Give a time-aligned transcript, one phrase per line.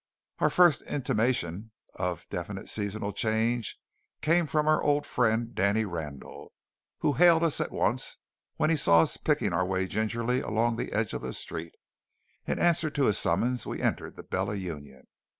[0.39, 3.77] Our first intimation of a definite seasonal change
[4.21, 6.53] came from our old friend Danny Randall,
[7.01, 8.17] who hailed us at once
[8.55, 11.75] when he saw us picking our way gingerly along the edge of the street.
[12.47, 15.05] In answer to his summons we entered the Bella Union.